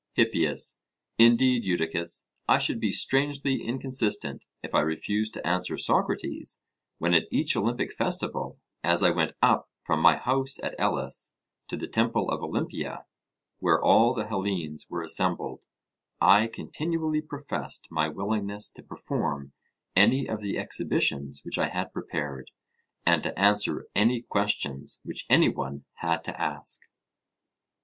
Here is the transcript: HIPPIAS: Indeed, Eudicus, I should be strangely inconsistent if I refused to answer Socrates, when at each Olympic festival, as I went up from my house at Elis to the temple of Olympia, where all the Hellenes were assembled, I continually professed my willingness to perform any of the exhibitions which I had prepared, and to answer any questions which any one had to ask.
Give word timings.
HIPPIAS: 0.13 0.79
Indeed, 1.19 1.63
Eudicus, 1.63 2.25
I 2.49 2.57
should 2.57 2.79
be 2.79 2.91
strangely 2.91 3.61
inconsistent 3.61 4.45
if 4.63 4.73
I 4.73 4.79
refused 4.79 5.31
to 5.35 5.45
answer 5.45 5.77
Socrates, 5.77 6.59
when 6.97 7.13
at 7.13 7.27
each 7.29 7.55
Olympic 7.55 7.93
festival, 7.93 8.57
as 8.83 9.03
I 9.03 9.11
went 9.11 9.33
up 9.43 9.69
from 9.85 9.99
my 9.99 10.15
house 10.15 10.57
at 10.63 10.73
Elis 10.79 11.33
to 11.67 11.77
the 11.77 11.87
temple 11.87 12.31
of 12.31 12.41
Olympia, 12.41 13.05
where 13.59 13.79
all 13.79 14.15
the 14.15 14.25
Hellenes 14.25 14.87
were 14.89 15.03
assembled, 15.03 15.65
I 16.19 16.47
continually 16.47 17.21
professed 17.21 17.87
my 17.91 18.09
willingness 18.09 18.69
to 18.69 18.81
perform 18.81 19.53
any 19.95 20.27
of 20.27 20.41
the 20.41 20.57
exhibitions 20.57 21.43
which 21.45 21.59
I 21.59 21.69
had 21.69 21.93
prepared, 21.93 22.49
and 23.05 23.21
to 23.21 23.37
answer 23.39 23.85
any 23.93 24.23
questions 24.23 24.99
which 25.03 25.27
any 25.29 25.49
one 25.49 25.85
had 25.97 26.23
to 26.23 26.41
ask. 26.41 26.81